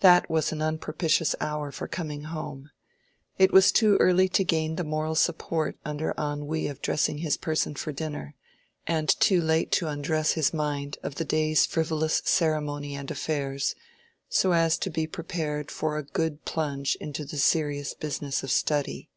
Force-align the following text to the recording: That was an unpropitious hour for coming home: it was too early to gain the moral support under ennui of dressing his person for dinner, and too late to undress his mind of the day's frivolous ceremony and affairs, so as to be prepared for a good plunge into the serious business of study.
That 0.00 0.28
was 0.28 0.50
an 0.50 0.60
unpropitious 0.62 1.36
hour 1.40 1.70
for 1.70 1.86
coming 1.86 2.22
home: 2.22 2.70
it 3.38 3.52
was 3.52 3.70
too 3.70 3.96
early 3.98 4.28
to 4.30 4.42
gain 4.42 4.74
the 4.74 4.82
moral 4.82 5.14
support 5.14 5.78
under 5.84 6.12
ennui 6.18 6.66
of 6.66 6.82
dressing 6.82 7.18
his 7.18 7.36
person 7.36 7.76
for 7.76 7.92
dinner, 7.92 8.34
and 8.88 9.08
too 9.20 9.40
late 9.40 9.70
to 9.70 9.86
undress 9.86 10.32
his 10.32 10.52
mind 10.52 10.98
of 11.04 11.14
the 11.14 11.24
day's 11.24 11.66
frivolous 11.66 12.20
ceremony 12.24 12.96
and 12.96 13.12
affairs, 13.12 13.76
so 14.28 14.50
as 14.50 14.76
to 14.78 14.90
be 14.90 15.06
prepared 15.06 15.70
for 15.70 15.96
a 15.96 16.02
good 16.02 16.44
plunge 16.44 16.96
into 17.00 17.24
the 17.24 17.38
serious 17.38 17.94
business 17.94 18.42
of 18.42 18.50
study. 18.50 19.08